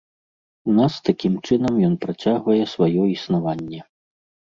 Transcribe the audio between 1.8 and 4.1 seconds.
ён працягвае сваё існаванне.